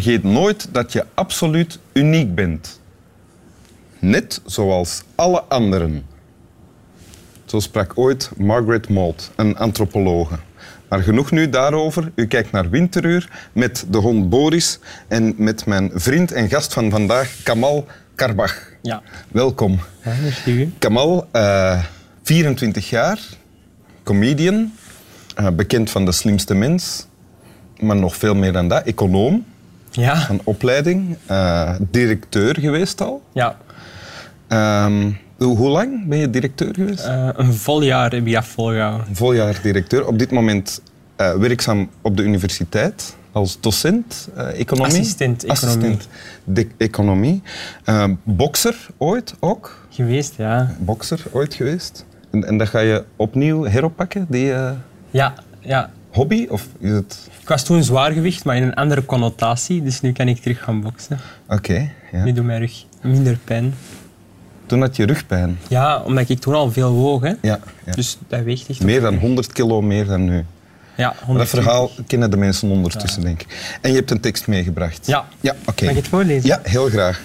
Vergeet 0.00 0.22
nooit 0.22 0.68
dat 0.74 0.92
je 0.92 1.04
absoluut 1.14 1.78
uniek 1.92 2.34
bent. 2.34 2.80
Net 3.98 4.40
zoals 4.44 5.02
alle 5.14 5.42
anderen. 5.42 6.06
Zo 7.44 7.60
sprak 7.60 7.92
ooit 7.94 8.30
Margaret 8.36 8.88
Mould, 8.88 9.30
een 9.36 9.56
antropologe. 9.56 10.38
Maar 10.88 11.02
genoeg 11.02 11.30
nu 11.30 11.48
daarover. 11.48 12.12
U 12.14 12.26
kijkt 12.26 12.52
naar 12.52 12.70
Winteruur 12.70 13.48
met 13.52 13.86
de 13.88 13.98
hond 13.98 14.28
Boris 14.28 14.78
en 15.08 15.34
met 15.36 15.66
mijn 15.66 15.90
vriend 15.94 16.32
en 16.32 16.48
gast 16.48 16.72
van 16.72 16.90
vandaag, 16.90 17.36
Kamal 17.42 17.86
Karbach. 18.14 18.72
Ja. 18.82 19.02
Welkom. 19.28 19.80
Ja. 20.44 20.66
Kamal, 20.78 21.28
uh, 21.32 21.84
24 22.22 22.90
jaar, 22.90 23.18
comedian, 24.02 24.72
uh, 25.40 25.48
bekend 25.50 25.90
van 25.90 26.04
de 26.04 26.12
slimste 26.12 26.54
mens, 26.54 27.06
maar 27.78 27.96
nog 27.96 28.16
veel 28.16 28.34
meer 28.34 28.52
dan 28.52 28.68
dat, 28.68 28.84
econoom 28.84 29.44
Ja. 29.90 30.16
van 30.16 30.40
opleiding, 30.44 31.16
uh, 31.30 31.74
directeur 31.90 32.58
geweest 32.60 33.00
al. 33.00 33.22
Ja. 33.32 33.56
Um, 34.84 35.18
hoe, 35.36 35.56
hoe 35.56 35.68
lang 35.68 36.06
ben 36.06 36.18
je 36.18 36.30
directeur 36.30 36.74
geweest? 36.74 37.04
Eh, 37.04 37.28
een 37.32 37.54
vol 37.54 37.82
jaar 37.82 38.12
heb 38.12 38.26
ik 38.26 38.42
volgehouden. 38.42 39.06
Een 39.08 39.16
vol 39.16 39.32
jaar 39.32 39.60
directeur. 39.62 40.06
Op 40.06 40.18
dit 40.18 40.30
moment 40.30 40.82
uh, 41.20 41.34
werkzaam 41.34 41.90
op 42.02 42.16
de 42.16 42.22
universiteit 42.22 43.16
als 43.32 43.60
docent 43.60 44.28
uh, 44.36 44.60
economie. 44.60 44.92
Assistent 44.92 45.44
economie. 45.44 45.76
Assistent 45.78 46.08
de 46.44 46.66
economie. 46.76 47.42
bokser 48.22 48.86
ooit 48.96 49.34
ook? 49.40 49.86
Geweest, 49.90 50.34
ja. 50.36 50.74
Bokser 50.78 51.22
ooit 51.32 51.54
geweest. 51.54 52.04
En, 52.30 52.44
en 52.44 52.58
dat 52.58 52.68
ga 52.68 52.78
je 52.78 53.04
opnieuw 53.16 53.64
heroppakken, 53.64 54.26
die 54.28 54.52
ja, 55.10 55.34
ja. 55.60 55.90
Hobby? 56.10 56.46
Of 56.48 56.68
is 56.78 56.90
het... 56.90 57.28
Ik 57.40 57.48
was 57.48 57.64
toen 57.64 57.82
zwaargewicht, 57.82 58.44
maar 58.44 58.56
in 58.56 58.62
een 58.62 58.74
andere 58.74 59.04
connotatie. 59.04 59.82
Dus 59.82 60.00
nu 60.00 60.12
kan 60.12 60.28
ik 60.28 60.40
terug 60.40 60.62
gaan 60.62 60.80
boksen. 60.80 61.18
Oké. 61.44 61.54
Okay, 61.54 61.92
ja. 62.12 62.24
Nu 62.24 62.32
doet 62.32 62.44
mijn 62.44 62.60
rug 62.60 62.84
minder 63.02 63.38
pijn. 63.44 63.74
Toen 64.66 64.80
had 64.80 64.96
je 64.96 65.06
rugpijn? 65.06 65.58
Ja, 65.68 66.02
omdat 66.02 66.28
ik 66.28 66.38
toen 66.38 66.54
al 66.54 66.72
veel 66.72 66.92
woog. 66.92 67.22
Hè. 67.22 67.32
Ja, 67.42 67.58
ja. 67.84 67.92
Dus 67.92 68.18
dat 68.28 68.42
weegt 68.42 68.68
echt... 68.68 68.82
Meer 68.82 69.00
dan 69.00 69.16
100 69.16 69.52
kilo 69.52 69.82
meer 69.82 70.06
dan 70.06 70.24
nu. 70.24 70.44
Ja, 70.96 71.14
100 71.24 71.50
Dat 71.50 71.62
verhaal 71.62 71.90
kennen 72.06 72.30
de 72.30 72.36
mensen 72.36 72.70
ondertussen, 72.70 73.22
ja. 73.22 73.26
denk 73.26 73.42
ik. 73.42 73.78
En 73.80 73.90
je 73.90 73.96
hebt 73.96 74.10
een 74.10 74.20
tekst 74.20 74.46
meegebracht. 74.46 75.06
Ja. 75.06 75.24
ja 75.40 75.54
oké. 75.64 75.84
Mag 75.84 75.92
ik 75.92 75.98
het 75.98 76.08
voorlezen? 76.08 76.48
Ja, 76.48 76.60
heel 76.62 76.88
graag. 76.88 77.20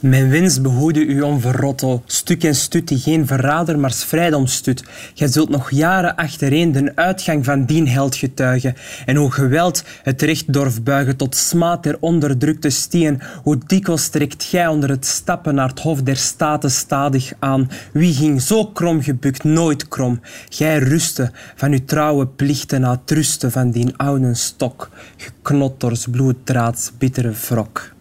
Mijn 0.00 0.30
wens 0.30 0.60
behoede 0.60 1.06
u 1.06 1.20
onverrotto, 1.20 2.02
stuk 2.06 2.44
en 2.44 2.54
stut 2.54 2.88
die 2.88 2.98
geen 2.98 3.26
verrader, 3.26 3.78
maar 3.78 3.92
vrijdom 3.92 4.46
stut. 4.46 4.84
Gij 5.14 5.28
zult 5.28 5.48
nog 5.48 5.70
jaren 5.70 6.16
achtereen 6.16 6.72
de 6.72 6.92
uitgang 6.94 7.44
van 7.44 7.64
dien 7.64 7.88
held 7.88 8.16
getuigen. 8.16 8.74
En 9.06 9.16
hoe 9.16 9.30
geweld 9.30 9.84
het 10.02 10.22
recht 10.22 10.52
dorf 10.52 10.82
buigen 10.82 11.16
tot 11.16 11.36
smaad 11.36 11.82
der 11.82 11.96
onderdrukte 12.00 12.70
stien, 12.70 13.20
hoe 13.42 13.58
dikwijls 13.66 14.08
trekt 14.08 14.44
gij 14.44 14.66
onder 14.66 14.88
het 14.88 15.06
stappen 15.06 15.54
naar 15.54 15.68
het 15.68 15.80
hof 15.80 16.02
der 16.02 16.16
staten 16.16 16.70
stadig 16.70 17.32
aan. 17.38 17.70
Wie 17.92 18.14
ging 18.14 18.42
zo 18.42 18.66
krom 18.66 19.02
gebukt, 19.02 19.44
nooit 19.44 19.88
krom. 19.88 20.20
Gij 20.48 20.78
rustte 20.78 21.30
van 21.54 21.72
uw 21.72 21.84
trouwe 21.84 22.26
plichten 22.26 22.80
na 22.80 22.90
het 22.90 23.10
rusten 23.10 23.50
van 23.50 23.70
dien 23.70 23.96
oude 23.96 24.34
stok, 24.34 24.90
geknot 25.16 25.80
door 25.80 25.96
bloeddraads 26.10 26.92
bittere 26.98 27.32
wrok. 27.48 27.92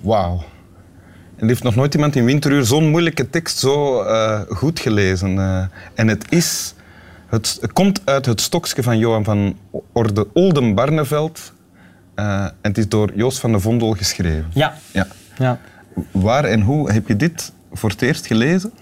Wauw. 0.00 0.53
Er 1.36 1.46
heeft 1.46 1.62
nog 1.62 1.74
nooit 1.74 1.94
iemand 1.94 2.16
in 2.16 2.24
Winteruur 2.24 2.64
zo'n 2.64 2.88
moeilijke 2.88 3.30
tekst 3.30 3.58
zo 3.58 4.02
uh, 4.02 4.40
goed 4.48 4.80
gelezen. 4.80 5.34
Uh, 5.34 5.64
en 5.94 6.08
het, 6.08 6.24
is, 6.28 6.74
het, 7.26 7.58
het, 7.60 7.72
komt 7.72 8.00
uit 8.04 8.26
het 8.26 8.40
stokje 8.40 8.82
van 8.82 8.98
Johan 8.98 9.24
van 9.24 9.56
Orde 9.92 10.26
Oldenbarneveld. 10.32 11.52
Uh, 12.16 12.42
en 12.42 12.52
het 12.60 12.78
is 12.78 12.88
door 12.88 13.12
Joost 13.14 13.38
van 13.38 13.52
de 13.52 13.60
Vondel 13.60 13.92
geschreven. 13.92 14.46
Ja. 14.54 14.74
ja. 14.90 15.06
ja. 15.38 15.58
Waar 16.10 16.44
en 16.44 16.60
hoe 16.60 16.92
heb 16.92 17.08
je 17.08 17.16
dit 17.16 17.52
voor 17.72 17.90
het 17.90 18.02
eerst 18.02 18.26
gelezen? 18.26 18.72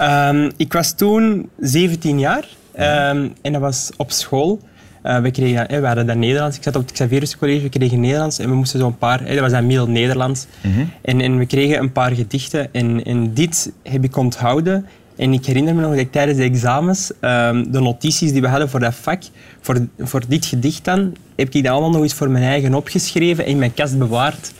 Um, 0.00 0.52
ik 0.56 0.72
was 0.72 0.92
toen 0.92 1.50
17 1.58 2.18
jaar 2.18 2.48
um, 2.74 3.32
en 3.42 3.52
dat 3.52 3.60
was 3.60 3.90
op 3.96 4.12
school. 4.12 4.60
Uh, 5.04 5.20
we, 5.20 5.30
kregen, 5.30 5.68
eh, 5.68 5.80
we 5.80 5.86
hadden 5.86 6.06
dat 6.06 6.16
Nederlands. 6.16 6.56
Ik 6.56 6.62
zat 6.62 6.76
op 6.76 6.82
het 6.82 6.92
Xavierus 6.92 7.36
College, 7.36 7.62
we 7.62 7.68
kregen 7.68 8.00
Nederlands 8.00 8.38
en 8.38 8.48
we 8.48 8.54
moesten 8.54 8.80
zo'n 8.80 8.98
paar... 8.98 9.24
Eh, 9.24 9.32
dat 9.32 9.40
was 9.40 9.50
dan 9.50 9.66
middel 9.66 9.88
Nederlands. 9.88 10.46
Mm 10.60 10.72
-hmm. 10.72 10.90
en, 11.02 11.20
en 11.20 11.38
we 11.38 11.46
kregen 11.46 11.78
een 11.78 11.92
paar 11.92 12.12
gedichten 12.14 12.72
en, 12.72 13.04
en 13.04 13.34
dit 13.34 13.72
heb 13.82 14.04
ik 14.04 14.16
onthouden. 14.16 14.86
En 15.16 15.32
ik 15.32 15.46
herinner 15.46 15.74
me 15.74 15.80
nog 15.80 15.90
dat 15.90 15.98
ik 15.98 16.12
tijdens 16.12 16.38
de 16.38 16.44
examens 16.44 17.10
um, 17.20 17.72
de 17.72 17.80
notities 17.80 18.32
die 18.32 18.40
we 18.40 18.48
hadden 18.48 18.68
voor 18.68 18.80
dat 18.80 18.94
vak, 18.94 19.22
voor, 19.60 19.86
voor 19.98 20.22
dit 20.28 20.46
gedicht 20.46 20.84
dan, 20.84 21.16
heb 21.36 21.54
ik 21.54 21.62
dat 21.62 21.72
allemaal 21.72 21.90
nog 21.90 22.02
eens 22.02 22.14
voor 22.14 22.30
mijn 22.30 22.44
eigen 22.44 22.74
opgeschreven 22.74 23.44
en 23.44 23.50
in 23.50 23.58
mijn 23.58 23.74
kast 23.74 23.98
bewaard 23.98 24.52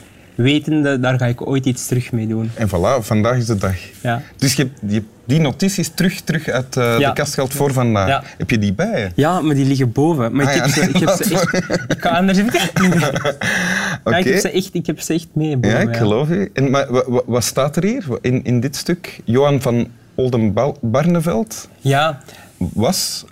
wetende, 0.43 0.99
daar 0.99 1.17
ga 1.17 1.25
ik 1.25 1.47
ooit 1.47 1.65
iets 1.65 1.87
terug 1.87 2.11
mee 2.11 2.27
doen. 2.27 2.51
En 2.55 2.67
voilà, 2.67 3.01
vandaag 3.05 3.37
is 3.37 3.45
de 3.45 3.55
dag. 3.55 3.75
Ja. 4.01 4.21
Dus 4.37 4.53
je 4.53 4.63
hebt 4.63 5.03
die, 5.25 5.39
notities 5.39 5.91
terug, 5.95 6.21
terug 6.21 6.47
uit 6.47 6.75
uh, 6.75 6.99
Ja. 6.99 7.07
de 7.07 7.13
kast 7.13 7.33
gehaald 7.33 7.53
voor 7.53 7.73
vandaag. 7.73 8.07
Ja. 8.07 8.23
Heb 8.37 8.49
je 8.49 8.57
die 8.57 8.73
bij 8.73 8.99
je? 8.99 9.09
Ja, 9.15 9.41
maar 9.41 9.55
die 9.55 9.65
liggen 9.65 9.91
boven. 9.91 10.35
Maar 10.35 10.45
Ah, 10.47 10.55
ik, 10.55 10.61
heb 10.61 10.69
ze, 10.69 10.81
ik 10.81 10.95
heb 11.05 11.09
ze 11.09 11.33
laat 11.33 11.49
echt... 11.53 11.73
Ik 11.87 11.97
ga 12.01 12.09
anders 12.09 12.37
even... 12.37 12.53
Oké. 14.03 14.09
Ja, 14.09 14.17
ik, 14.17 14.25
heb 14.25 14.39
ze 14.39 14.51
echt, 14.51 14.69
ik 14.73 14.85
heb 14.85 14.99
ze 14.99 15.13
echt 15.13 15.27
mee 15.33 15.57
boven. 15.57 15.77
Ja, 15.79 15.89
ik 15.89 15.95
geloof 15.95 16.29
je. 16.29 16.49
En, 16.53 16.69
maar 16.69 16.91
wa- 16.91 17.03
wa- 17.07 17.21
wat 17.25 17.43
staat 17.43 17.75
er 17.75 17.83
hier 17.83 18.03
in, 18.21 18.43
in 18.43 18.59
dit 18.59 18.75
stuk? 18.75 19.19
Johan 19.23 19.61
van 19.61 19.87
Oldenbarneveld 20.15 21.69
Ja, 21.81 22.19
was... 22.57 23.25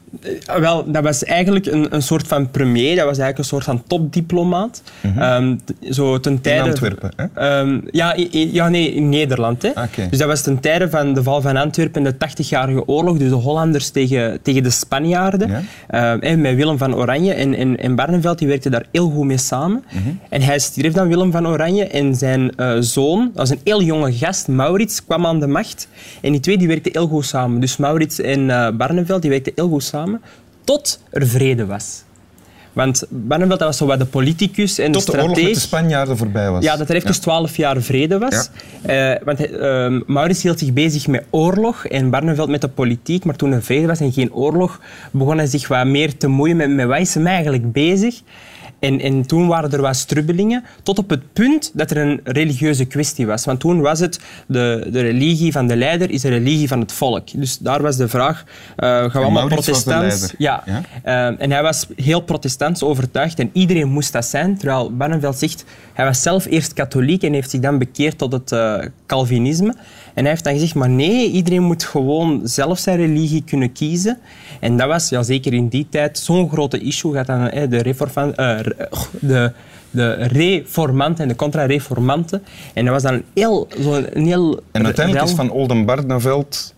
eh, 0.45 0.55
wel, 0.55 0.91
dat 0.91 1.03
was 1.03 1.23
eigenlijk 1.23 1.65
een, 1.65 1.87
een 1.95 2.01
soort 2.01 2.27
van 2.27 2.51
premier. 2.51 2.95
Dat 2.95 3.05
was 3.05 3.17
eigenlijk 3.17 3.37
een 3.37 3.43
soort 3.43 3.63
van 3.63 3.83
topdiplomaat. 3.87 4.81
Ehm, 5.17 5.55
t- 5.65 5.95
zo 5.95 6.19
ten 6.19 6.31
in 6.31 6.41
tijde... 6.41 6.69
Antwerpen. 6.69 7.11
Hè? 7.15 7.25
Ehm, 7.33 7.79
ja, 7.91 8.17
i- 8.17 8.49
ja, 8.53 8.69
nee, 8.69 8.93
in 8.93 9.09
Nederland. 9.09 9.61
Hè. 9.61 9.69
Oké. 9.69 10.07
Dus 10.09 10.19
dat 10.19 10.27
was 10.27 10.41
ten 10.41 10.59
tijde 10.59 10.89
van 10.89 11.13
de 11.13 11.23
val 11.23 11.41
van 11.41 11.57
Antwerpen 11.57 12.05
en 12.05 12.15
de 12.19 12.27
80-jarige 12.27 12.87
oorlog. 12.87 13.17
Dus 13.17 13.29
de 13.29 13.35
Hollanders 13.35 13.89
tegen, 13.89 14.39
tegen 14.41 14.63
de 14.63 14.69
Spanjaarden. 14.69 15.49
Ja. 15.49 15.61
Ehm, 15.87 16.19
en 16.19 16.41
met 16.41 16.55
Willem 16.55 16.77
van 16.77 16.95
Oranje. 16.95 17.33
En, 17.33 17.53
en, 17.55 17.77
en 17.79 17.95
Barneveld 17.95 18.39
die 18.39 18.47
werkte 18.47 18.69
daar 18.69 18.85
heel 18.91 19.09
goed 19.09 19.25
mee 19.25 19.37
samen. 19.37 19.83
Mhm. 19.91 20.09
En 20.29 20.41
hij 20.41 20.59
stierf 20.59 20.93
dan, 20.93 21.07
Willem 21.07 21.31
van 21.31 21.47
Oranje. 21.47 21.85
En 21.87 22.15
zijn 22.15 22.55
eh, 22.55 22.73
zoon, 22.79 23.19
dat 23.25 23.35
was 23.37 23.49
een 23.49 23.59
heel 23.63 23.81
jonge 23.81 24.13
gast, 24.13 24.47
Maurits, 24.47 25.05
kwam 25.05 25.25
aan 25.25 25.39
de 25.39 25.47
macht. 25.47 25.87
En 26.21 26.31
die 26.31 26.41
twee 26.41 26.57
die 26.57 26.67
werkten 26.67 26.91
heel 26.91 27.07
goed 27.07 27.25
samen. 27.25 27.59
Dus 27.59 27.77
Maurits 27.77 28.19
en 28.21 28.49
eh, 28.49 28.69
Barneveld 28.75 29.21
die 29.21 29.29
werkten 29.31 29.51
heel 29.55 29.69
goed 29.69 29.83
samen. 29.83 30.06
Tot 30.63 30.99
er 31.09 31.27
vrede 31.27 31.65
was. 31.65 32.03
Want 32.73 33.03
Barneveld 33.09 33.59
dat 33.59 33.67
was 33.67 33.77
zo 33.77 33.85
wat 33.85 33.99
de 33.99 34.05
politicus 34.05 34.77
en 34.79 34.91
Tot 34.91 35.05
de 35.05 35.11
de 35.11 35.17
oorlog 35.21 35.41
met 35.41 35.53
de 35.53 35.59
Spanjaarden 35.59 36.17
voorbij 36.17 36.49
was. 36.51 36.63
Ja, 36.63 36.77
dat 36.77 36.89
er 36.89 36.95
even 36.95 37.13
Ja. 37.13 37.19
twaalf 37.19 37.57
jaar 37.57 37.81
vrede 37.81 38.17
was. 38.17 38.49
Eh, 38.81 39.13
want 39.23 39.51
ehm, 39.51 40.01
Maurits 40.05 40.43
hield 40.43 40.59
zich 40.59 40.73
bezig 40.73 41.07
met 41.07 41.23
oorlog 41.29 41.85
en 41.85 42.09
Barneveld 42.09 42.49
met 42.49 42.61
de 42.61 42.67
politiek. 42.67 43.25
Maar 43.25 43.35
toen 43.35 43.51
er 43.51 43.63
vrede 43.63 43.87
was 43.87 43.99
en 43.99 44.11
geen 44.11 44.33
oorlog, 44.33 44.79
begon 45.11 45.37
hij 45.37 45.47
zich 45.47 45.67
wat 45.67 45.85
meer 45.85 46.17
te 46.17 46.27
moeien 46.27 46.57
met, 46.57 46.69
met 46.69 46.85
wat 46.87 46.99
is 46.99 47.13
hem 47.13 47.27
eigenlijk 47.27 47.71
bezig. 47.71 48.21
En, 48.79 48.99
en 48.99 49.25
toen 49.25 49.47
waren 49.47 49.71
er 49.71 49.81
wat 49.81 49.95
strubbelingen, 49.95 50.63
tot 50.83 50.97
op 50.97 51.09
het 51.09 51.33
punt 51.33 51.71
dat 51.73 51.91
er 51.91 51.97
een 51.97 52.19
religieuze 52.23 52.85
kwestie 52.85 53.25
was. 53.25 53.45
Want 53.45 53.59
toen 53.59 53.81
was 53.81 53.99
het, 53.99 54.19
de, 54.47 54.87
de 54.91 55.01
religie 55.01 55.51
van 55.51 55.67
de 55.67 55.75
leider 55.75 56.09
is 56.11 56.21
de 56.21 56.29
religie 56.29 56.67
van 56.67 56.79
het 56.79 56.91
volk. 56.91 57.27
Dus 57.33 57.57
daar 57.57 57.81
was 57.81 57.97
de 57.97 58.07
vraag, 58.07 58.43
eh, 58.75 58.87
gaan 58.87 59.09
we 59.11 59.19
allemaal 59.19 59.47
protestants... 59.47 60.33
Ja. 60.37 60.63
Ja? 60.65 60.81
Eh, 61.03 61.41
en 61.41 61.51
hij 61.51 61.61
was 61.61 61.87
heel 61.95 62.21
protestants 62.21 62.83
overtuigd 62.83 63.39
en 63.39 63.49
iedereen 63.53 63.89
moest 63.89 64.13
dat 64.13 64.25
zijn. 64.25 64.57
Terwijl 64.57 64.95
Barneveld 64.95 65.37
zegt, 65.37 65.65
hij 65.93 66.05
was 66.05 66.21
zelf 66.21 66.45
eerst 66.45 66.73
katholiek 66.73 67.23
en 67.23 67.33
heeft 67.33 67.49
zich 67.49 67.59
dan 67.59 67.77
bekeerd 67.77 68.17
tot 68.17 68.31
het 68.31 68.51
eh, 68.51 68.75
Calvinisme. 69.05 69.75
En 70.13 70.23
hij 70.23 70.31
heeft 70.31 70.43
dan 70.43 70.53
gezegd, 70.53 70.75
maar 70.75 70.89
nee, 70.89 71.31
iedereen 71.31 71.63
moet 71.63 71.83
gewoon 71.83 72.41
zelf 72.43 72.79
zijn 72.79 72.97
religie 72.97 73.43
kunnen 73.43 73.71
kiezen. 73.71 74.17
En 74.59 74.77
dat 74.77 74.87
was, 74.87 75.09
ja, 75.09 75.23
zeker 75.23 75.53
in 75.53 75.67
die 75.67 75.87
tijd, 75.89 76.17
zo'n 76.17 76.49
grote 76.49 76.79
issue. 76.79 77.13
Gaat 77.13 77.27
dan 77.27 77.69
de, 77.69 77.79
de, 79.19 79.51
de 79.91 80.13
reformanten 80.13 81.23
en 81.23 81.29
de 81.29 81.35
contra-reformanten. 81.35 82.43
En 82.73 82.85
dat 82.85 82.93
was 82.93 83.03
dan 83.03 83.13
een 83.13 83.23
heel... 83.33 83.67
Zo 83.81 83.93
een 84.13 84.25
heel 84.25 84.59
En 84.71 84.85
uiteindelijk 84.85 85.25
is 85.25 85.33
Van 85.33 85.49
Oldenbarneveld 85.49 86.75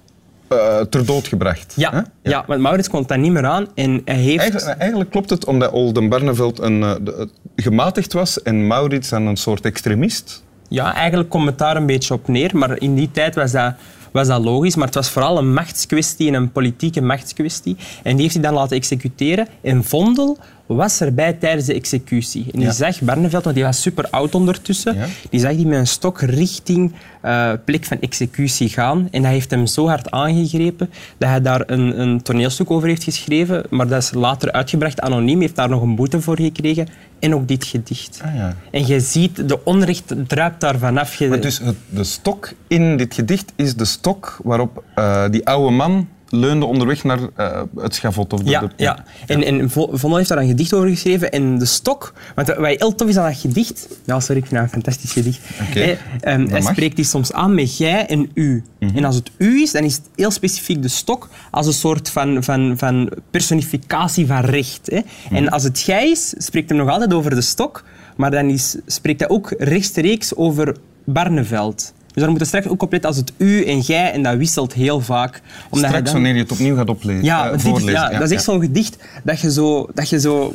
eh 0.47 0.80
ter 0.80 1.06
dood 1.06 1.27
gebracht. 1.27 1.74
Ja, 1.75 2.06
ja. 2.21 2.44
want 2.47 2.62
Maurits 2.62 2.89
kon 2.89 3.03
dat 3.07 3.18
niet 3.18 3.31
meer 3.31 3.45
aan. 3.45 3.68
En 3.75 4.01
hij 4.06 4.15
heeft... 4.15 4.39
Eigenlijk, 4.39 4.80
eigenlijk 4.80 5.09
klopt 5.09 5.30
het 5.30 5.45
omdat 5.45 5.71
Oldenbarneveld 5.71 6.59
een, 6.59 6.83
eh, 6.83 6.95
de- 7.01 7.15
eh, 7.56 7.63
gematigd 7.63 8.13
was 8.13 8.41
en 8.41 8.68
Maurits 8.68 9.09
dan 9.09 9.25
een 9.25 9.38
soort 9.38 9.65
extremist. 9.65 10.44
Ja, 10.68 10.94
eigenlijk 10.94 11.30
komt 11.30 11.45
het 11.45 11.57
daar 11.57 11.75
een 11.75 11.86
beetje 11.86 12.13
op 12.13 12.27
neer. 12.27 12.57
Maar 12.57 12.80
in 12.81 12.95
die 12.95 13.12
tijd 13.12 13.36
was 13.36 13.51
dat, 13.51 13.74
was 14.12 14.27
dat 14.27 14.44
logisch. 14.44 14.75
Maar 14.75 14.86
het 14.86 14.95
was 14.95 15.09
vooral 15.09 15.38
een 15.38 15.53
machtskwestie 15.53 16.27
en 16.27 16.33
een 16.33 16.51
politieke 16.51 17.01
machtskwestie. 17.01 17.75
En 18.03 18.12
die 18.13 18.21
heeft 18.21 18.33
hij 18.33 18.44
dan 18.44 18.53
laten 18.53 18.77
executeren. 18.77 19.47
En 19.62 19.83
Vondel 19.83 20.38
was 20.75 21.01
erbij 21.01 21.33
tijdens 21.33 21.66
de 21.66 21.74
executie. 21.74 22.44
En 22.44 22.60
die 22.60 22.68
Ja. 22.68 22.71
zag 22.71 23.01
Barneveld, 23.01 23.44
want 23.44 23.56
die 23.56 23.66
was 23.66 23.81
super 23.81 24.07
oud 24.10 24.36
ondertussen, 24.36 24.95
Ja. 24.95 25.06
die 25.30 25.39
zag 25.39 25.56
die 25.56 25.68
met 25.68 25.77
een 25.80 25.88
stok 25.88 26.21
richting 26.21 26.94
eh 27.21 27.51
plek 27.66 27.86
van 27.86 27.98
executie 28.00 28.69
gaan. 28.69 29.07
En 29.12 29.21
dat 29.21 29.31
heeft 29.31 29.51
hem 29.51 29.66
zo 29.66 29.88
hard 29.88 30.12
aangegrepen 30.12 30.89
dat 31.18 31.30
hij 31.30 31.42
daar 31.42 31.63
een, 31.66 32.00
een 32.00 32.21
toneelstuk 32.21 32.71
over 32.71 32.88
heeft 32.88 33.04
geschreven, 33.04 33.63
maar 33.69 33.88
dat 33.88 34.01
is 34.04 34.13
later 34.13 34.51
uitgebracht 34.51 35.01
anoniem, 35.01 35.39
heeft 35.42 35.56
daar 35.56 35.69
nog 35.69 35.81
een 35.81 35.95
boete 35.95 36.21
voor 36.21 36.36
gekregen. 36.39 36.88
En 37.19 37.36
ook 37.36 37.48
dit 37.48 37.65
gedicht. 37.65 38.22
Ah, 38.25 38.36
ja. 38.36 38.56
En 38.72 38.88
je 38.88 39.00
ziet, 39.00 39.48
de 39.50 39.63
onrecht 39.63 40.13
druipt 40.27 40.60
daar 40.62 40.77
vanaf. 40.77 41.19
Maar 41.19 41.39
dus 41.42 41.60
het, 41.60 41.75
de 41.89 42.04
stok 42.04 42.54
in 42.68 42.98
dit 42.98 43.13
gedicht 43.13 43.51
is 43.56 43.75
de 43.75 43.86
stok 43.86 44.39
waarop 44.44 44.83
eh, 44.95 45.30
die 45.30 45.48
oude 45.48 45.72
man 45.75 46.07
leunde 46.29 46.65
onderweg 46.65 47.03
naar 47.03 47.19
eh, 47.35 47.61
het 47.77 47.95
schavot. 47.95 48.33
Of 48.33 48.39
de, 48.43 48.49
Ja, 48.49 48.59
de- 48.59 48.69
ja. 48.75 49.03
En, 49.27 49.43
en 49.43 49.69
Vo- 49.69 49.89
Vondel 49.91 50.17
heeft 50.17 50.29
daar 50.29 50.37
een 50.37 50.47
gedicht 50.47 50.73
over 50.73 50.89
geschreven. 50.89 51.31
En 51.31 51.57
de 51.59 51.65
stok... 51.65 52.13
Want 52.35 52.47
wat 52.47 52.65
heel 52.67 52.95
tof 52.95 53.07
is 53.07 53.17
aan 53.17 53.29
dat 53.29 53.39
gedicht... 53.39 53.87
Ja, 54.05 54.19
sorry, 54.19 54.41
ik 54.41 54.47
vind 54.47 54.55
dat 54.61 54.63
een 54.63 54.81
fantastisch 54.81 55.11
gedicht. 55.11 55.39
Hè, 55.53 55.97
ehm, 56.19 56.47
hij 56.47 56.61
spreekt 56.61 56.95
die 56.95 57.05
soms 57.05 57.33
aan 57.33 57.55
met 57.55 57.77
jij 57.77 58.05
en 58.05 58.29
u. 58.33 58.63
En 58.79 59.05
als 59.05 59.15
het 59.15 59.31
u 59.37 59.61
is, 59.61 59.71
dan 59.71 59.83
is 59.83 59.93
het 59.95 60.09
heel 60.15 60.31
specifiek 60.31 60.81
de 60.81 60.87
stok 60.87 61.29
als 61.51 61.67
een 61.67 61.73
soort 61.73 62.09
van, 62.09 62.43
van, 62.43 62.73
van 62.77 63.09
personificatie 63.31 64.25
van 64.27 64.39
recht. 64.41 64.79
Hè. 64.91 64.99
En 65.35 65.49
als 65.49 65.63
het 65.63 65.81
jij 65.81 66.09
is, 66.09 66.33
spreekt 66.37 66.69
hij 66.69 66.77
nog 66.77 66.89
altijd 66.89 67.13
over 67.13 67.35
de 67.35 67.41
stok. 67.41 67.83
Maar 68.17 68.31
dan 68.31 68.49
is, 68.49 68.75
spreekt 68.85 69.19
hij 69.19 69.29
ook 69.29 69.53
rechtstreeks 69.57 70.35
over 70.35 70.75
Barneveld. 71.05 71.93
Dus 72.13 72.21
daar 72.21 72.29
moeten 72.29 72.47
straks 72.47 72.67
ook 72.67 72.81
op 72.81 72.91
letten 72.91 73.09
als 73.09 73.17
het 73.19 73.31
u 73.38 73.65
en 73.65 73.79
jij, 73.79 74.11
en 74.11 74.23
dat 74.23 74.38
wisselt 74.38 74.73
heel 74.73 75.01
vaak. 75.01 75.41
Omdat 75.69 75.89
Straks 75.89 76.06
dan- 76.06 76.13
wanneer 76.13 76.33
je 76.33 76.41
het 76.41 76.51
opnieuw 76.51 76.75
gaat 76.75 76.89
oplezen, 76.89 77.23
ja, 77.23 77.50
eh, 77.51 77.59
voorlezen. 77.59 77.91
ja, 77.91 78.09
dat 78.09 78.21
is 78.21 78.31
echt 78.31 78.44
zo'n 78.44 78.61
gedicht 78.61 78.97
dat 79.23 79.39
je 79.39 79.51
zo, 79.51 79.88
dat 79.94 80.09
je 80.09 80.19
zo 80.19 80.53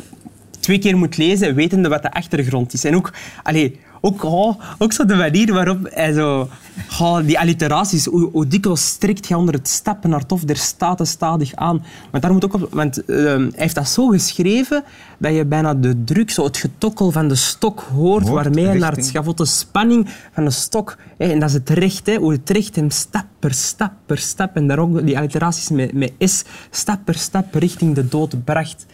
twee 0.60 0.78
keer 0.78 0.96
moet 0.96 1.16
lezen, 1.16 1.54
wetende 1.54 1.88
wat 1.88 2.02
de 2.02 2.10
achtergrond 2.12 2.72
is. 2.72 2.84
En 2.84 2.96
ook, 2.96 3.12
allee, 3.42 3.80
ook, 4.04 4.22
oh, 4.22 4.60
ook 4.78 4.92
zo 4.92 5.04
de 5.04 5.14
manier 5.14 5.52
waarop 5.52 5.78
hij 5.90 6.12
zo... 6.12 6.48
Oh, 7.00 7.18
die 7.26 7.38
alliteraties, 7.38 8.04
hoe, 8.04 8.30
hoe 8.32 8.46
dikwijls 8.46 8.86
strikt 8.86 9.28
hij 9.28 9.36
onder 9.36 9.54
het 9.54 9.68
stappen 9.68 10.10
naar 10.10 10.26
tof 10.26 10.44
der 10.44 10.56
staten 10.56 11.06
stadig 11.06 11.54
aan. 11.54 11.84
Want, 12.10 12.22
daar 12.22 12.32
moet 12.32 12.44
ook 12.44 12.54
op, 12.54 12.68
want 12.70 13.04
eh, 13.04 13.16
hij 13.16 13.50
heeft 13.54 13.74
dat 13.74 13.88
zo 13.88 14.06
geschreven 14.08 14.84
dat 15.18 15.34
je 15.34 15.44
bijna 15.44 15.74
de 15.74 16.04
druk, 16.04 16.30
zo 16.30 16.44
het 16.44 16.56
getokkel 16.56 17.10
van 17.10 17.28
de 17.28 17.34
stok 17.34 17.80
hoort, 17.80 18.28
Hoort, 18.28 18.44
waarmee 18.44 18.64
hij 18.66 18.78
naar 18.78 18.88
het 18.88 18.96
richting. 18.96 19.16
schavot, 19.16 19.36
de 19.36 19.44
spanning 19.44 20.08
van 20.32 20.44
de 20.44 20.50
stok. 20.50 20.96
Hè, 21.18 21.30
en 21.30 21.38
dat 21.40 21.48
is 21.48 21.54
het 21.54 21.70
recht, 21.70 22.06
hè, 22.06 22.16
hoe 22.16 22.32
het 22.32 22.50
recht 22.50 22.76
hem 22.76 22.90
stap 22.90 23.26
per 23.38 23.54
stap 23.54 23.92
per 24.06 24.18
stap, 24.18 24.56
en 24.56 24.66
daar 24.66 24.78
ook 24.78 25.06
die 25.06 25.18
alliteraties 25.18 25.70
met, 25.70 25.92
met 25.92 26.12
S, 26.18 26.44
stap 26.70 26.98
per 27.04 27.14
stap 27.18 27.54
richting 27.54 27.94
de 27.94 28.08
dood 28.08 28.44
bracht. 28.44 28.86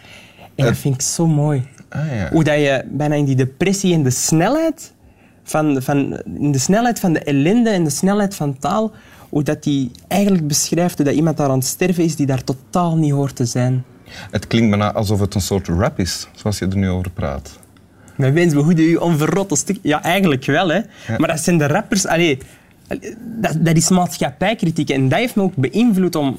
En 0.55 0.65
dat 0.65 0.77
vind 0.77 0.95
ik 0.95 1.03
zo 1.03 1.27
mooi. 1.27 1.69
Ah, 1.89 2.01
ja. 2.13 2.29
Hoe 2.31 2.45
dat 2.45 2.55
je 2.55 2.85
bijna 2.91 3.15
in 3.15 3.25
die 3.25 3.37
depressie 3.37 3.95
en 3.95 4.03
de 4.03 4.11
snelheid 4.11 4.93
van, 5.51 5.83
van, 5.83 6.21
in 6.39 6.53
de 6.53 6.59
snelheid 6.59 7.01
van 7.01 7.13
de 7.13 7.21
ellende 7.21 7.71
en 7.71 7.85
de 7.85 7.91
snelheid 7.91 8.35
van 8.35 8.59
taal, 8.59 8.93
hoe 9.29 9.43
dat 9.43 9.63
die 9.63 9.91
eigenlijk 10.09 10.47
beschrijft 10.47 10.97
hoe 10.97 11.07
dat 11.07 11.15
iemand 11.15 11.37
daar 11.37 11.49
aan 11.49 11.59
het 11.59 11.67
sterven 11.67 12.05
is 12.05 12.17
die 12.17 12.27
daar 12.27 12.45
totaal 12.45 12.97
niet 12.97 13.13
hoort 13.13 13.37
te 13.37 13.45
zijn. 13.45 13.85
Het 14.31 14.47
klinkt 14.47 14.71
bijna 14.71 14.93
alsof 14.93 15.21
het 15.21 15.35
een 15.35 15.41
soort 15.41 15.69
rap 15.69 15.99
is, 15.99 16.29
zoals 16.35 16.59
je 16.59 16.67
er 16.67 16.77
nu 16.77 16.89
over 16.89 17.11
praat. 17.11 17.59
Met 18.17 18.33
wens 18.35 18.55
behoede 18.55 18.83
u 18.83 18.97
onverrotte 18.97 19.57
stuk. 19.57 19.79
Ja, 19.83 20.03
eigenlijk 20.03 20.45
wel, 20.45 20.69
hè. 20.69 20.81
Maar 21.19 21.29
dat 21.29 21.41
zijn 21.41 21.59
de 21.59 21.67
rappers... 21.67 22.07
Allee, 22.07 22.39
dat, 23.41 23.57
dat 23.59 23.77
is 23.77 23.89
maatschappijkritiek. 23.89 24.91
En 24.91 25.09
dat 25.09 25.19
heeft 25.19 25.35
me 25.35 25.43
ook 25.43 25.57
beïnvloed 25.57 26.17
om... 26.17 26.39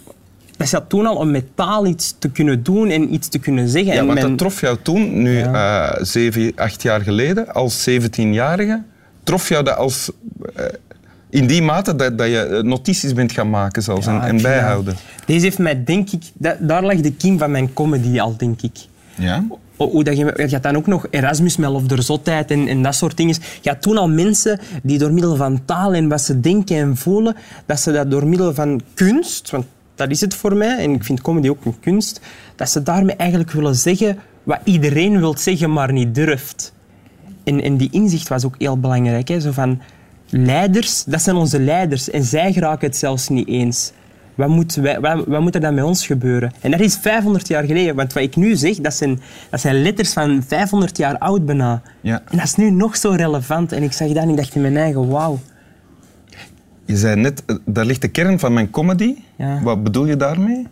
Dat 0.57 0.67
zat 0.67 0.89
toen 0.89 1.05
al 1.05 1.15
om 1.15 1.31
met 1.31 1.45
taal 1.55 1.85
iets 1.85 2.15
te 2.19 2.29
kunnen 2.29 2.63
doen 2.63 2.89
en 2.89 3.13
iets 3.13 3.27
te 3.27 3.39
kunnen 3.39 3.69
zeggen. 3.69 3.93
Ja, 3.93 4.05
want 4.05 4.13
mijn- 4.13 4.27
dat 4.27 4.37
trof 4.37 4.61
jou 4.61 4.77
toen, 4.81 5.21
nu 5.21 5.41
eh, 5.41 5.89
zeven, 6.01 6.51
acht 6.55 6.81
jaar 6.81 7.01
geleden, 7.01 7.53
als 7.53 7.89
17-jarige, 7.89 8.81
trof 9.31 9.49
jou 9.49 9.63
dat 9.63 9.75
als... 9.77 10.11
eh, 10.55 10.65
in 11.29 11.47
die 11.47 11.61
mate 11.61 11.95
dat, 11.95 12.17
dat 12.17 12.27
je 12.27 12.39
eh, 12.39 12.63
notities 12.63 13.13
bent 13.13 13.31
gaan 13.31 13.49
maken 13.49 13.81
zelfs 13.83 14.07
en, 14.07 14.13
Ja, 14.13 14.27
en 14.27 14.41
bijhouden. 14.41 14.93
ja. 14.93 15.23
Deze 15.25 15.45
heeft 15.45 15.57
mij, 15.59 15.83
denk 15.83 16.09
ik... 16.09 16.23
dat- 16.33 16.57
daar 16.59 16.83
lag 16.83 16.95
de 17.01 17.11
kiem 17.13 17.37
van 17.37 17.51
mijn 17.51 17.73
comedy 17.73 18.19
al, 18.19 18.37
denk 18.37 18.61
ik. 18.61 18.77
Ja? 19.17 19.43
Hoe 19.77 20.03
dat 20.03 20.17
je, 20.17 20.33
je 20.35 20.49
had 20.51 20.63
dan 20.63 20.75
ook 20.75 20.87
nog 20.87 21.07
Erasmus 21.09 21.57
met 21.57 21.69
Lof 21.69 21.83
der 21.83 22.03
Zotheid 22.03 22.51
en, 22.51 22.67
en 22.67 22.83
dat 22.83 22.95
soort 22.95 23.17
dingen. 23.17 23.35
Je 23.61 23.69
had 23.69 23.81
toen 23.81 23.97
al 23.97 24.09
mensen 24.09 24.59
die 24.83 24.97
door 24.97 25.11
middel 25.13 25.35
van 25.35 25.65
taal 25.65 25.93
en 25.93 26.07
wat 26.09 26.21
ze 26.21 26.39
denken 26.39 26.75
en 26.77 26.97
voelen, 26.97 27.35
dat 27.65 27.79
ze 27.79 27.91
dat 27.91 28.11
door 28.11 28.27
middel 28.27 28.53
van 28.53 28.81
kunst, 28.93 29.49
want 29.49 29.65
dat 29.95 30.09
is 30.09 30.21
het 30.21 30.35
voor 30.35 30.55
mij, 30.55 30.77
en 30.77 30.91
ik 30.93 31.03
vind 31.03 31.21
comedy 31.21 31.49
ook 31.49 31.65
een 31.65 31.79
kunst, 31.79 32.19
dat 32.55 32.69
ze 32.69 32.83
daarmee 32.83 33.15
eigenlijk 33.15 33.51
willen 33.51 33.75
zeggen 33.75 34.17
wat 34.43 34.59
iedereen 34.63 35.19
wil 35.19 35.37
zeggen, 35.37 35.71
maar 35.73 35.93
niet 35.93 36.15
durft. 36.15 36.73
En, 37.51 37.61
en 37.61 37.77
die 37.77 37.89
inzicht 37.91 38.27
was 38.27 38.45
ook 38.45 38.55
heel 38.57 38.79
belangrijk. 38.79 39.27
Hè? 39.27 39.39
Zo 39.39 39.51
van, 39.51 39.81
leiders, 40.29 41.03
dat 41.03 41.21
zijn 41.21 41.35
onze 41.35 41.59
leiders 41.59 42.09
en 42.09 42.23
zij 42.23 42.53
geraken 42.53 42.87
het 42.87 42.97
zelfs 42.97 43.29
niet 43.29 43.47
eens. 43.47 43.91
Wat 44.35 44.47
moet, 44.47 44.75
wij, 44.75 44.99
wat, 44.99 45.25
wat 45.27 45.41
moet 45.41 45.55
er 45.55 45.61
dan 45.61 45.73
met 45.73 45.83
ons 45.83 46.05
gebeuren? 46.05 46.51
En 46.61 46.71
dat 46.71 46.79
is 46.79 46.97
500 46.97 47.47
jaar 47.47 47.63
geleden. 47.63 47.95
Want 47.95 48.13
wat 48.13 48.23
ik 48.23 48.35
nu 48.35 48.55
zeg, 48.55 48.75
dat 48.75 48.93
zijn, 48.93 49.19
dat 49.49 49.59
zijn 49.59 49.81
letters 49.81 50.13
van 50.13 50.43
500 50.47 50.97
jaar 50.97 51.17
oud 51.17 51.45
bijna. 51.45 51.81
Ja. 52.01 52.21
En 52.29 52.37
dat 52.37 52.45
is 52.45 52.55
nu 52.55 52.71
nog 52.71 52.97
zo 52.97 53.09
relevant. 53.09 53.71
En 53.71 53.83
ik 53.83 53.91
zag 53.91 54.07
dat 54.07 54.23
en 54.23 54.29
ik 54.29 54.37
dacht 54.37 54.55
in 54.55 54.61
mijn 54.61 54.77
eigen, 54.77 55.07
wauw. 55.07 55.39
Je 56.85 56.97
zei 56.97 57.15
net, 57.15 57.43
eh, 57.45 57.55
daar 57.65 57.85
ligt 57.85 58.01
de 58.01 58.07
kern 58.07 58.39
van 58.39 58.53
mijn 58.53 58.69
comedy. 58.69 59.15
Ja. 59.35 59.61
Wat 59.61 59.83
bedoel 59.83 60.05
je 60.05 60.17
daarmee? 60.17 60.67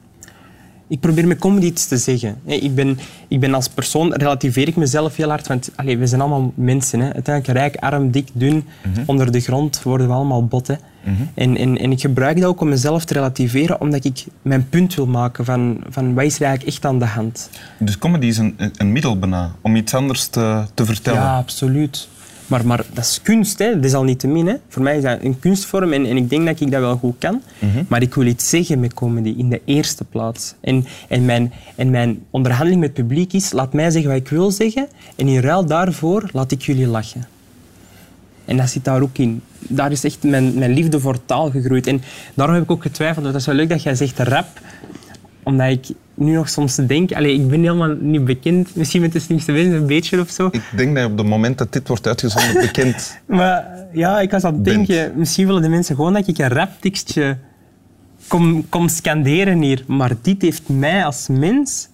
Ik 0.89 0.99
probeer 0.99 1.27
met 1.27 1.39
comedy 1.39 1.65
iets 1.65 1.87
te 1.87 1.97
zeggen. 1.97 2.35
Ik 2.45 2.75
ben, 2.75 2.99
ik 3.27 3.39
ben 3.39 3.53
als 3.53 3.67
persoon, 3.67 4.13
relativeer 4.13 4.67
ik 4.67 4.75
mezelf 4.75 5.15
heel 5.15 5.29
hard, 5.29 5.47
want 5.47 5.71
allee, 5.75 5.97
we 5.97 6.07
zijn 6.07 6.21
allemaal 6.21 6.53
mensen. 6.55 6.99
Hè. 6.99 7.13
Uiteindelijk 7.13 7.57
rijk, 7.57 7.75
arm, 7.75 8.11
dik, 8.11 8.27
dun, 8.33 8.65
onder 9.05 9.31
de 9.31 9.39
grond 9.39 9.83
worden 9.83 10.07
we 10.07 10.13
allemaal 10.13 10.45
botten. 10.45 10.79
en, 11.33 11.57
en, 11.57 11.77
en 11.77 11.91
ik 11.91 12.01
gebruik 12.01 12.39
dat 12.39 12.49
ook 12.49 12.61
om 12.61 12.69
mezelf 12.69 13.05
te 13.05 13.13
relativeren, 13.13 13.81
omdat 13.81 14.05
ik 14.05 14.25
mijn 14.41 14.69
punt 14.69 14.95
wil 14.95 15.07
maken 15.07 15.45
van, 15.45 15.79
van 15.89 16.13
wat 16.13 16.23
is 16.23 16.35
er 16.35 16.45
eigenlijk 16.45 16.75
echt 16.75 16.85
aan 16.85 16.99
de 16.99 17.05
hand. 17.05 17.49
Dus 17.79 17.97
comedy 17.97 18.25
is 18.25 18.37
een, 18.37 18.55
een 18.77 18.91
middel 18.91 19.19
bijna 19.19 19.55
om 19.61 19.75
iets 19.75 19.93
anders 19.93 20.27
te, 20.27 20.63
te 20.73 20.85
vertellen. 20.85 21.21
Ja, 21.21 21.37
absoluut. 21.37 22.07
Maar, 22.49 22.65
maar 22.65 22.85
dat 22.93 23.03
is 23.03 23.21
kunst, 23.21 23.59
hè. 23.59 23.75
dat 23.75 23.85
is 23.85 23.93
al 23.93 24.03
niet 24.03 24.19
te 24.19 24.27
min. 24.27 24.47
Hè. 24.47 24.55
Voor 24.67 24.81
mij 24.81 24.97
is 24.97 25.03
dat 25.03 25.19
een 25.21 25.39
kunstvorm 25.39 25.93
en, 25.93 26.05
en 26.05 26.17
ik 26.17 26.29
denk 26.29 26.45
dat 26.45 26.59
ik 26.59 26.71
dat 26.71 26.79
wel 26.79 26.97
goed 26.97 27.15
kan. 27.17 27.41
Maar 27.87 28.01
ik 28.01 28.15
wil 28.15 28.25
iets 28.25 28.49
zeggen 28.49 28.79
met 28.79 28.93
comedy 28.93 29.33
in 29.37 29.49
de 29.49 29.61
eerste 29.65 30.03
plaats. 30.03 30.53
En, 30.61 30.85
en, 31.07 31.25
mijn, 31.25 31.53
en 31.75 31.89
mijn 31.89 32.19
onderhandeling 32.29 32.81
met 32.81 32.97
het 32.97 33.07
publiek 33.07 33.33
is, 33.33 33.51
laat 33.51 33.73
mij 33.73 33.89
zeggen 33.89 34.11
wat 34.11 34.19
ik 34.19 34.27
wil 34.27 34.51
zeggen 34.51 34.87
en 35.15 35.27
in 35.27 35.39
ruil 35.39 35.65
daarvoor 35.65 36.29
laat 36.33 36.51
ik 36.51 36.61
jullie 36.61 36.87
lachen. 36.87 37.27
En 38.45 38.57
dat 38.57 38.69
zit 38.69 38.85
daar 38.85 39.01
ook 39.01 39.17
in. 39.17 39.41
Daar 39.59 39.91
is 39.91 40.03
echt 40.03 40.23
mijn, 40.23 40.53
mijn 40.53 40.73
liefde 40.73 40.99
voor 40.99 41.25
taal 41.25 41.49
gegroeid. 41.49 41.87
En 41.87 42.01
daarom 42.33 42.55
heb 42.55 42.63
ik 42.63 42.71
ook 42.71 42.81
getwijfeld. 42.81 43.21
want 43.21 43.31
Dat 43.31 43.41
is 43.41 43.47
wel 43.47 43.55
leuk 43.55 43.69
dat 43.69 43.83
jij 43.83 43.95
zegt 43.95 44.19
rap 44.19 44.47
omdat 45.49 45.69
ik 45.69 45.95
nu 46.13 46.33
nog 46.33 46.49
soms 46.49 46.75
denk, 46.75 47.11
allee, 47.11 47.33
ik 47.33 47.47
ben 47.47 47.59
helemaal 47.59 47.95
niet 47.99 48.25
bekend, 48.25 48.75
misschien 48.75 49.01
met 49.01 49.11
de 49.11 49.19
slimste 49.19 49.51
mensen 49.51 49.73
een 49.73 49.85
beetje 49.85 50.19
of 50.19 50.29
zo. 50.29 50.47
Ik 50.51 50.63
denk 50.75 50.95
dat 50.95 51.03
je 51.03 51.11
op 51.11 51.17
het 51.17 51.27
moment 51.27 51.57
dat 51.57 51.73
dit 51.73 51.87
wordt 51.87 52.07
uitgezonden 52.07 52.53
bekend... 52.67 53.17
Maar 53.25 53.67
ja, 53.93 54.19
ik 54.19 54.31
was 54.31 54.43
aan 54.43 54.53
het 54.53 54.65
denken, 54.65 55.11
misschien 55.15 55.45
willen 55.45 55.61
de 55.61 55.69
mensen 55.69 55.95
gewoon 55.95 56.13
dat 56.13 56.27
ik 56.27 56.37
een 56.37 56.47
raptekstje 56.47 57.37
kom, 58.27 58.69
kom 58.69 58.87
scanderen 58.87 59.61
hier. 59.61 59.83
Maar 59.87 60.11
dit 60.21 60.41
heeft 60.41 60.69
mij 60.69 61.05
als 61.05 61.27
mens, 61.27 61.89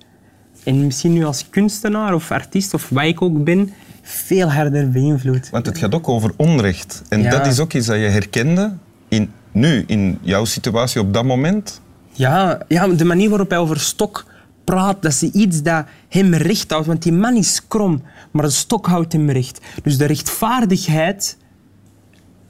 en 0.63 0.85
misschien 0.85 1.13
nu 1.13 1.25
als 1.25 1.49
kunstenaar 1.49 2.13
of 2.13 2.31
artiest 2.31 2.73
of 2.73 2.89
wat 2.89 3.03
ik 3.03 3.21
ook 3.21 3.43
ben, 3.43 3.69
veel 4.01 4.51
harder 4.51 4.89
beïnvloed. 4.91 5.49
Want 5.49 5.65
het 5.65 5.77
gaat 5.77 5.95
ook 5.95 6.09
over 6.09 6.31
onrecht. 6.35 7.01
En 7.09 7.21
Ja. 7.21 7.29
dat 7.29 7.47
is 7.47 7.59
ook 7.59 7.73
iets 7.73 7.87
dat 7.87 7.95
je 7.95 8.01
herkende 8.01 8.73
in, 9.07 9.31
nu, 9.51 9.83
in 9.87 10.17
jouw 10.21 10.45
situatie 10.45 11.01
op 11.01 11.13
dat 11.13 11.23
moment. 11.25 11.81
Ja, 12.15 12.59
ja, 12.67 12.87
de 12.87 13.05
manier 13.05 13.29
waarop 13.29 13.49
hij 13.49 13.59
over 13.59 13.79
stok 13.79 14.25
praat, 14.63 15.01
dat 15.01 15.11
is 15.11 15.21
iets 15.21 15.61
dat 15.61 15.85
hem 16.09 16.33
recht 16.33 16.71
houdt. 16.71 16.87
Want 16.87 17.03
die 17.03 17.13
man 17.13 17.35
is 17.35 17.61
krom, 17.67 18.03
maar 18.31 18.43
de 18.43 18.51
stok 18.51 18.85
houdt 18.85 19.13
hem 19.13 19.29
recht. 19.29 19.61
Dus 19.83 19.97
de 19.97 20.05
rechtvaardigheid 20.05 21.37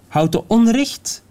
houdt 0.07 0.31
de 0.31 0.47
onrecht 0.47 1.23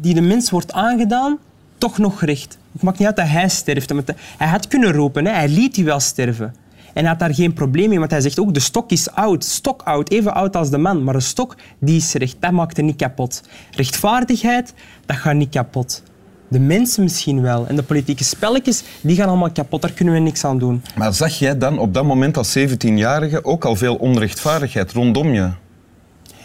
die 0.00 0.14
de 0.14 0.20
mens 0.20 0.50
wordt 0.50 0.72
aangedaan 0.72 1.38
toch 1.78 1.98
nog 1.98 2.22
recht. 2.22 2.58
Het 2.72 2.82
maakt 2.82 2.98
niet 2.98 3.06
uit 3.06 3.16
dat 3.16 3.28
hij 3.28 3.48
sterft. 3.48 3.90
want 3.90 4.10
Hij 4.36 4.48
had 4.48 4.68
kunnen 4.68 4.92
roepen, 4.92 5.26
hij 5.26 5.48
liet 5.48 5.74
die 5.74 5.84
wel 5.84 6.00
sterven. 6.00 6.54
En 6.92 7.04
hij 7.04 7.12
had 7.12 7.18
daar 7.18 7.34
geen 7.34 7.52
probleem 7.52 7.88
mee, 7.88 7.98
want 7.98 8.10
hij 8.10 8.20
zegt 8.20 8.40
ook, 8.40 8.54
de 8.54 8.60
stok 8.60 8.90
is 8.90 9.10
oud, 9.10 9.44
stok 9.44 9.82
oud, 9.82 10.10
even 10.10 10.34
oud 10.34 10.56
als 10.56 10.70
de 10.70 10.78
man. 10.78 11.04
Maar 11.04 11.14
de 11.14 11.20
stok, 11.20 11.56
die 11.78 11.96
is 11.96 12.12
recht, 12.12 12.36
dat 12.40 12.52
maakt 12.52 12.78
er 12.78 12.84
niet 12.84 12.96
kapot. 12.96 13.42
Rechtvaardigheid, 13.70 14.74
dat 15.06 15.16
gaat 15.16 15.34
niet 15.34 15.50
kapot. 15.50 16.02
De 16.48 16.58
mensen 16.60 17.02
misschien 17.02 17.42
wel. 17.42 17.66
En 17.66 17.76
de 17.76 17.82
politieke 17.82 18.24
spelletjes, 18.24 18.82
die 19.00 19.16
gaan 19.16 19.28
allemaal 19.28 19.50
kapot. 19.50 19.82
Daar 19.82 19.92
kunnen 19.92 20.14
we 20.14 20.20
niks 20.20 20.44
aan 20.44 20.58
doen. 20.58 20.82
Maar 20.96 21.14
zag 21.14 21.38
jij 21.38 21.58
dan 21.58 21.78
op 21.78 21.94
dat 21.94 22.04
moment 22.04 22.36
als 22.36 22.58
17-jarige 22.58 23.44
ook 23.44 23.64
al 23.64 23.76
veel 23.76 23.94
onrechtvaardigheid 23.94 24.92
rondom 24.92 25.32
je? 25.32 25.48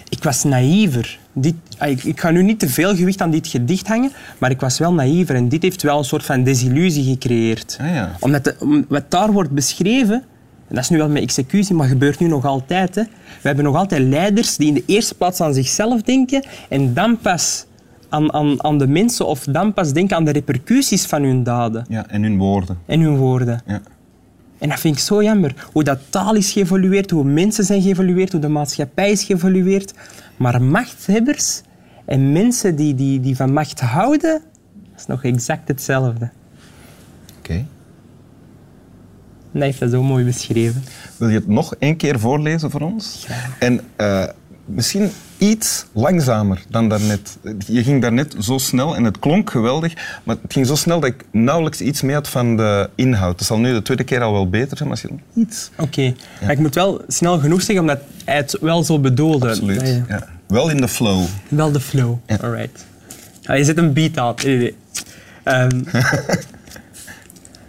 Ik 0.09 0.23
was 0.23 0.43
naïver. 0.43 1.19
Dit, 1.33 1.53
ah, 1.77 1.89
ik, 1.89 2.03
ik 2.03 2.19
ga 2.19 2.31
nu 2.31 2.43
niet 2.43 2.59
te 2.59 2.69
veel 2.69 2.95
gewicht 2.95 3.21
aan 3.21 3.31
dit 3.31 3.47
gedicht 3.47 3.87
hangen, 3.87 4.11
maar 4.37 4.51
ik 4.51 4.59
was 4.59 4.77
wel 4.77 4.93
naïver. 4.93 5.35
En 5.35 5.49
dit 5.49 5.61
heeft 5.61 5.81
wel 5.81 5.97
een 5.97 6.03
soort 6.03 6.25
van 6.25 6.43
desillusie 6.43 7.03
gecreëerd. 7.03 7.77
Ah, 7.81 7.87
ja. 7.93 8.15
Omdat 8.19 8.43
de- 8.43 8.55
om- 8.59 8.85
wat 8.89 9.11
daar 9.11 9.31
wordt 9.31 9.51
beschreven, 9.51 10.23
En 10.67 10.75
dat 10.75 10.83
is 10.83 10.89
nu 10.89 10.97
wel 10.97 11.09
met 11.09 11.21
executie, 11.21 11.75
maar 11.75 11.87
gebeurt 11.87 12.19
nu 12.19 12.27
nog 12.27 12.45
altijd. 12.45 12.95
Hè. 12.95 13.01
We 13.41 13.47
hebben 13.47 13.63
nog 13.65 13.75
altijd 13.75 14.01
leiders 14.01 14.55
die 14.55 14.67
in 14.67 14.73
de 14.73 14.83
eerste 14.85 15.15
plaats 15.15 15.41
aan 15.41 15.53
zichzelf 15.53 16.01
denken 16.01 16.43
en 16.69 16.93
dan 16.93 17.17
pas 17.17 17.65
aan, 18.13 18.33
aan, 18.33 18.63
aan 18.63 18.77
de 18.77 18.87
mensen 18.87 19.25
of 19.27 19.43
dan 19.43 19.73
pas 19.73 19.93
denken 19.93 20.15
aan 20.15 20.25
de 20.25 20.31
repercussies 20.31 21.05
van 21.05 21.23
hun 21.23 21.43
daden 21.43 21.85
Ja, 21.89 22.07
en 22.07 22.23
hun 22.23 22.37
woorden. 22.37 22.77
en 22.85 22.99
hun 22.99 23.17
woorden. 23.17 23.61
Ja. 23.65 23.81
En 24.57 24.69
dat 24.69 24.79
vind 24.79 24.95
ik 24.95 25.01
zo 25.01 25.23
jammer. 25.23 25.67
Hoe 25.71 25.83
dat 25.83 25.99
taal 26.09 26.35
is 26.35 26.51
geëvolueerd, 26.51 27.11
hoe 27.11 27.23
mensen 27.23 27.63
zijn 27.63 27.81
geëvolueerd, 27.81 28.31
hoe 28.31 28.41
de 28.41 28.47
maatschappij 28.47 29.11
is 29.11 29.23
geëvolueerd. 29.23 29.93
Maar 30.37 30.61
machthebbers 30.61 31.61
en 32.05 32.31
mensen 32.31 32.75
die, 32.75 32.95
die, 32.95 33.19
die 33.19 33.35
van 33.35 33.53
macht 33.53 33.79
houden, 33.79 34.41
dat 34.91 34.99
is 34.99 35.05
nog 35.05 35.23
exact 35.23 35.67
hetzelfde. 35.67 36.29
Oké. 37.39 37.53
En 37.53 37.67
dat 39.59 39.63
heeft 39.63 39.79
dat 39.79 39.91
zo 39.91 40.03
mooi 40.03 40.25
beschreven. 40.25 40.83
Wil 41.17 41.29
je 41.29 41.35
het 41.35 41.47
nog 41.47 41.75
één 41.79 41.95
keer 41.95 42.19
voorlezen 42.19 42.71
voor 42.71 42.81
ons? 42.81 43.27
En 43.59 43.79
eh, 43.95 44.27
misschien 44.65 45.09
iets 45.49 45.85
langzamer 45.91 46.63
dan 46.69 46.89
daarnet. 46.89 47.37
Je 47.67 47.83
ging 47.83 48.01
daarnet 48.01 48.35
zo 48.39 48.57
snel 48.57 48.95
en 48.95 49.03
het 49.03 49.19
klonk 49.19 49.49
geweldig, 49.49 49.93
maar 50.23 50.35
het 50.41 50.53
ging 50.53 50.67
zo 50.67 50.75
snel 50.75 50.99
dat 50.99 51.09
ik 51.09 51.25
nauwelijks 51.31 51.81
iets 51.81 52.01
mee 52.01 52.15
had 52.15 52.27
van 52.29 52.57
de 52.57 52.89
inhoud. 52.95 53.37
Dat 53.37 53.47
zal 53.47 53.59
nu 53.59 53.73
de 53.73 53.81
tweede 53.81 54.03
keer 54.03 54.21
al 54.21 54.31
wel 54.31 54.49
beter 54.49 54.77
zijn, 54.77 54.89
maar 54.89 54.97
als 55.01 55.11
je 55.11 55.41
iets... 55.41 55.69
Oké, 55.77 56.13
maar 56.41 56.51
ik 56.51 56.59
moet 56.59 56.75
wel 56.75 57.01
snel 57.07 57.39
genoeg 57.39 57.61
zeggen, 57.61 57.79
omdat 57.79 57.99
hij 58.25 58.35
het 58.35 58.57
wel 58.61 58.83
zo 58.83 58.99
bedoelde. 58.99 59.49
Absoluut. 59.49 60.03
Ja. 60.07 60.27
Wel 60.47 60.69
in 60.69 60.77
de 60.77 60.87
flow. 60.87 61.25
Wel 61.47 61.71
de 61.71 61.79
flow. 61.79 62.17
Alright. 62.41 62.85
Je 63.41 63.63
zet 63.63 63.77
een 63.77 63.93
beat 63.93 64.17
aan. 64.17 64.35
Nee, 64.43 64.57
nee. 64.57 64.75
Ehm, 65.43 65.81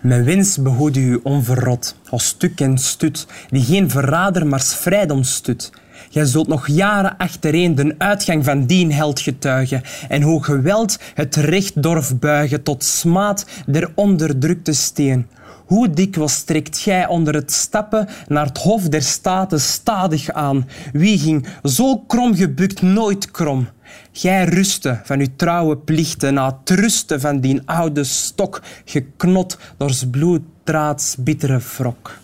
Mijn 0.00 0.24
wens 0.24 0.58
behoede 0.58 1.00
u 1.00 1.20
onverrot, 1.22 1.96
als 2.08 2.26
stuk 2.26 2.60
en 2.60 2.78
stut, 2.78 3.26
die 3.50 3.64
geen 3.64 3.90
verrader 3.90 4.46
maar 4.46 4.60
vrijdom 4.60 5.22
stut. 5.22 5.70
Gij 6.14 6.24
zult 6.24 6.48
nog 6.48 6.68
jaren 6.68 7.16
achtereen 7.16 7.74
de 7.74 7.94
uitgang 7.98 8.44
van 8.44 8.66
dien 8.66 8.92
held 8.92 9.20
getuigen 9.20 9.82
en 10.08 10.22
hoe 10.22 10.44
geweld 10.44 10.98
het 11.14 11.36
recht 11.36 11.82
dorf 11.82 12.18
buigen 12.18 12.62
tot 12.62 12.84
smaad 12.84 13.46
der 13.66 13.92
onderdrukte 13.94 14.72
steen. 14.72 15.26
Hoe 15.66 15.90
dikwijls 15.90 16.42
trekt 16.42 16.78
gij 16.78 17.06
onder 17.06 17.34
het 17.34 17.52
stappen 17.52 18.08
naar 18.28 18.46
het 18.46 18.58
hof 18.58 18.88
der 18.88 19.02
staten 19.02 19.60
stadig 19.60 20.30
aan? 20.30 20.68
Wie 20.92 21.18
ging 21.18 21.46
zo 21.62 21.98
krom 21.98 22.34
gebukt 22.34 22.82
nooit 22.82 23.30
krom? 23.30 23.68
Gij 24.12 24.44
rustte 24.44 25.00
van 25.04 25.20
uw 25.20 25.34
trouwe 25.36 25.76
plichten 25.76 26.34
na 26.34 26.46
het 26.46 26.78
rusten 26.78 27.20
van 27.20 27.40
die 27.40 27.62
oude 27.64 28.04
stok, 28.04 28.62
geknot 28.84 29.58
door 29.76 29.92
bloeddraads 30.10 31.16
bittere 31.18 31.60
wrok. 31.76 32.18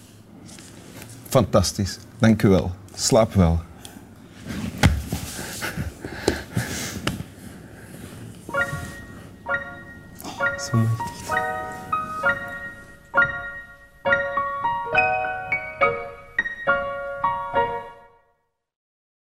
Fantastisch. 1.28 1.98
Dank 2.18 2.42
u 2.42 2.48
wel. 2.48 2.70
Slaap 2.94 3.34
wel. 3.34 3.68
Zo 10.70 10.76
mooi. 10.76 11.09